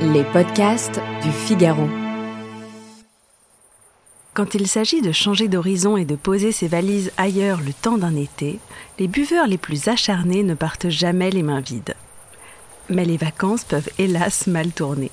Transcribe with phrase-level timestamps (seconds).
[0.00, 1.88] Les podcasts du Figaro.
[4.32, 8.16] Quand il s'agit de changer d'horizon et de poser ses valises ailleurs le temps d'un
[8.16, 8.58] été,
[8.98, 11.94] les buveurs les plus acharnés ne partent jamais les mains vides.
[12.88, 15.10] Mais les vacances peuvent hélas mal tourner.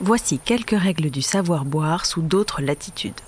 [0.00, 3.20] Voici quelques règles du savoir boire sous d'autres latitudes.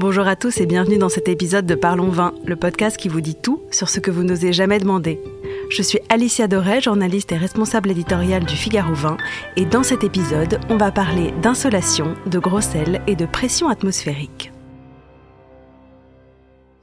[0.00, 3.20] Bonjour à tous et bienvenue dans cet épisode de Parlons Vin, le podcast qui vous
[3.20, 5.20] dit tout sur ce que vous n'osez jamais demander.
[5.68, 9.18] Je suis Alicia Doré, journaliste et responsable éditoriale du Figaro Vin,
[9.56, 14.52] et dans cet épisode, on va parler d'insolation, de gros sel et de pression atmosphérique.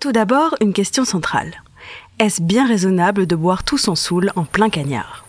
[0.00, 1.62] Tout d'abord, une question centrale.
[2.18, 5.26] Est-ce bien raisonnable de boire tout son saoul en plein cagnard?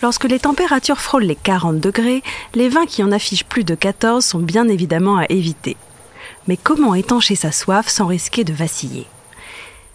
[0.00, 2.22] Lorsque les températures frôlent les 40 degrés,
[2.54, 5.76] les vins qui en affichent plus de 14 sont bien évidemment à éviter.
[6.48, 9.06] Mais comment étancher sa soif sans risquer de vaciller?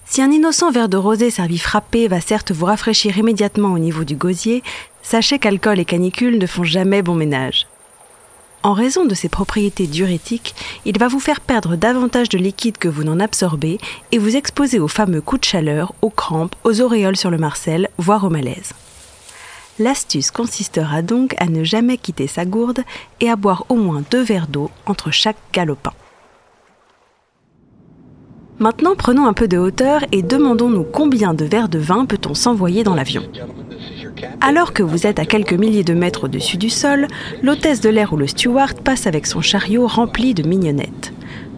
[0.05, 4.03] Si un innocent verre de rosé servi frappé va certes vous rafraîchir immédiatement au niveau
[4.03, 4.61] du gosier,
[5.01, 7.65] sachez qu'alcool et canicule ne font jamais bon ménage.
[8.61, 10.53] En raison de ses propriétés diurétiques,
[10.85, 13.79] il va vous faire perdre davantage de liquide que vous n'en absorbez
[14.11, 17.89] et vous exposer aux fameux coups de chaleur, aux crampes, aux auréoles sur le marcel,
[17.97, 18.73] voire au malaise.
[19.79, 22.83] L'astuce consistera donc à ne jamais quitter sa gourde
[23.19, 25.93] et à boire au moins deux verres d'eau entre chaque galopin.
[28.63, 32.85] Maintenant, prenons un peu de hauteur et demandons-nous combien de verres de vin peut-on s'envoyer
[32.85, 33.23] dans l'avion.
[34.39, 37.07] Alors que vous êtes à quelques milliers de mètres au-dessus du sol,
[37.41, 41.11] l'hôtesse de l'air ou le steward passe avec son chariot rempli de mignonnettes.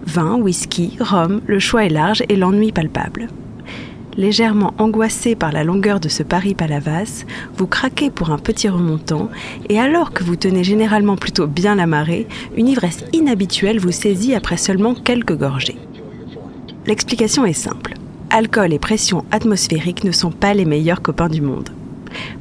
[0.07, 3.27] Vin, whisky, rhum, le choix est large et l'ennui palpable.
[4.17, 7.25] Légèrement angoissé par la longueur de ce Paris-Palavas,
[7.55, 9.29] vous craquez pour un petit remontant
[9.69, 14.33] et alors que vous tenez généralement plutôt bien la marée, une ivresse inhabituelle vous saisit
[14.33, 15.77] après seulement quelques gorgées.
[16.87, 17.95] L'explication est simple.
[18.29, 21.69] Alcool et pression atmosphérique ne sont pas les meilleurs copains du monde.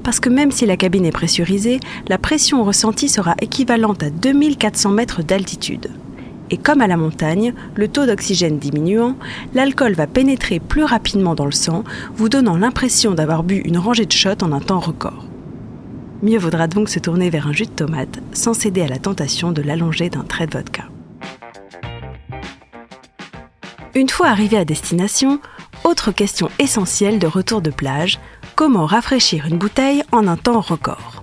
[0.03, 4.91] Parce que même si la cabine est pressurisée, la pression ressentie sera équivalente à 2400
[4.91, 5.89] mètres d'altitude.
[6.51, 9.17] Et comme à la montagne, le taux d'oxygène diminuant,
[9.55, 11.83] l'alcool va pénétrer plus rapidement dans le sang,
[12.15, 15.25] vous donnant l'impression d'avoir bu une rangée de shots en un temps record.
[16.23, 19.53] Mieux vaudra donc se tourner vers un jus de tomate sans céder à la tentation
[19.53, 20.85] de l'allonger d'un trait de vodka.
[23.97, 25.39] Une fois arrivé à destination,
[25.85, 28.19] autre question essentielle de retour de plage,
[28.57, 31.23] comment rafraîchir une bouteille en un temps record?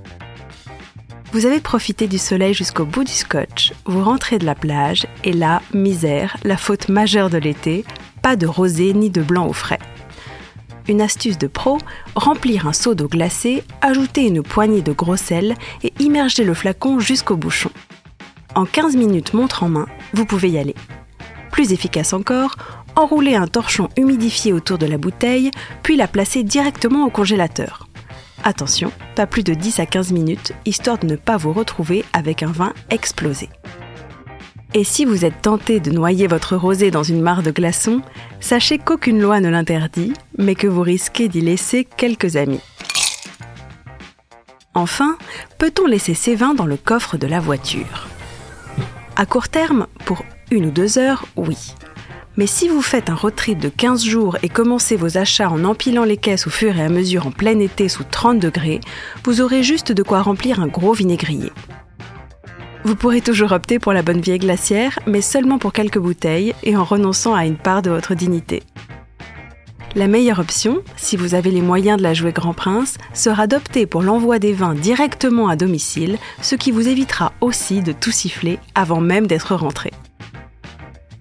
[1.34, 5.34] Vous avez profité du soleil jusqu'au bout du scotch, vous rentrez de la plage, et
[5.34, 7.84] là, misère, la faute majeure de l'été,
[8.22, 9.80] pas de rosé ni de blanc au frais.
[10.88, 11.78] Une astuce de pro,
[12.16, 17.00] remplir un seau d'eau glacée, ajouter une poignée de gros sel et immerger le flacon
[17.00, 17.72] jusqu'au bouchon.
[18.56, 20.76] En 15 minutes montre en main, vous pouvez y aller.
[21.52, 22.56] Plus efficace encore,
[22.96, 25.52] enrouler un torchon humidifié autour de la bouteille,
[25.84, 27.88] puis la placer directement au congélateur.
[28.44, 32.42] Attention, pas plus de 10 à 15 minutes, histoire de ne pas vous retrouver avec
[32.42, 33.50] un vin explosé.
[34.74, 38.02] Et si vous êtes tenté de noyer votre rosé dans une mare de glaçons,
[38.40, 42.62] sachez qu'aucune loi ne l'interdit, mais que vous risquez d'y laisser quelques amis.
[44.74, 45.18] Enfin,
[45.58, 48.08] peut-on laisser ces vins dans le coffre de la voiture?
[49.18, 51.74] À court terme, pour une ou deux heures, oui.
[52.38, 56.04] Mais si vous faites un road de 15 jours et commencez vos achats en empilant
[56.04, 58.80] les caisses au fur et à mesure en plein été sous 30 degrés,
[59.24, 61.52] vous aurez juste de quoi remplir un gros vinaigrier.
[62.84, 66.76] Vous pourrez toujours opter pour la bonne vieille glacière, mais seulement pour quelques bouteilles et
[66.76, 68.64] en renonçant à une part de votre dignité.
[69.94, 73.86] La meilleure option, si vous avez les moyens de la jouer Grand Prince, sera d'opter
[73.86, 78.58] pour l'envoi des vins directement à domicile, ce qui vous évitera aussi de tout siffler
[78.74, 79.92] avant même d'être rentré.